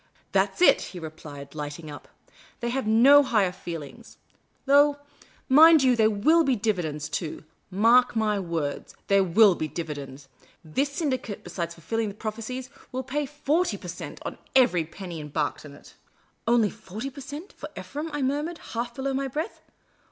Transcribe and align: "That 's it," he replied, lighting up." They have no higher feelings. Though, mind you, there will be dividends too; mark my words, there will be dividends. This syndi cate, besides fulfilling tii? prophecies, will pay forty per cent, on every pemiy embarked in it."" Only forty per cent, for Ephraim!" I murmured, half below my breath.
"That 0.31 0.57
's 0.57 0.63
it," 0.63 0.81
he 0.81 0.99
replied, 0.99 1.53
lighting 1.53 1.91
up." 1.91 2.07
They 2.59 2.69
have 2.71 2.87
no 2.87 3.21
higher 3.21 3.51
feelings. 3.51 4.17
Though, 4.65 4.97
mind 5.47 5.83
you, 5.83 5.95
there 5.95 6.09
will 6.09 6.43
be 6.43 6.55
dividends 6.55 7.07
too; 7.07 7.43
mark 7.69 8.15
my 8.15 8.39
words, 8.39 8.95
there 9.09 9.23
will 9.23 9.53
be 9.53 9.67
dividends. 9.67 10.27
This 10.65 10.99
syndi 10.99 11.21
cate, 11.21 11.43
besides 11.43 11.75
fulfilling 11.75 12.13
tii? 12.13 12.17
prophecies, 12.17 12.71
will 12.91 13.03
pay 13.03 13.27
forty 13.27 13.77
per 13.77 13.87
cent, 13.89 14.19
on 14.25 14.39
every 14.55 14.85
pemiy 14.85 15.19
embarked 15.19 15.65
in 15.65 15.73
it."" 15.75 15.93
Only 16.47 16.71
forty 16.71 17.11
per 17.11 17.21
cent, 17.21 17.53
for 17.53 17.69
Ephraim!" 17.77 18.09
I 18.11 18.23
murmured, 18.23 18.57
half 18.73 18.95
below 18.95 19.13
my 19.13 19.27
breath. 19.27 19.61